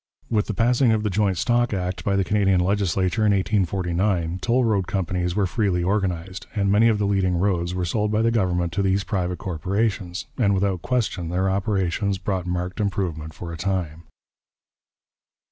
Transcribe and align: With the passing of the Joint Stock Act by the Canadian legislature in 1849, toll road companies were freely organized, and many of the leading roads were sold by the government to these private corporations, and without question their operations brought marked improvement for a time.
With 0.31 0.47
the 0.47 0.55
passing 0.55 0.91
of 0.93 1.03
the 1.03 1.11
Joint 1.11 1.37
Stock 1.37 1.75
Act 1.75 2.03
by 2.03 2.15
the 2.15 2.23
Canadian 2.23 2.59
legislature 2.59 3.23
in 3.23 3.33
1849, 3.33 4.39
toll 4.41 4.65
road 4.65 4.87
companies 4.87 5.35
were 5.35 5.45
freely 5.45 5.83
organized, 5.83 6.47
and 6.55 6.71
many 6.71 6.87
of 6.87 6.97
the 6.97 7.05
leading 7.05 7.35
roads 7.37 7.75
were 7.75 7.85
sold 7.85 8.11
by 8.11 8.23
the 8.23 8.31
government 8.31 8.73
to 8.73 8.81
these 8.81 9.03
private 9.03 9.37
corporations, 9.37 10.25
and 10.39 10.55
without 10.55 10.81
question 10.81 11.29
their 11.29 11.51
operations 11.51 12.17
brought 12.17 12.47
marked 12.47 12.79
improvement 12.79 13.35
for 13.35 13.53
a 13.53 13.57
time. 13.57 14.05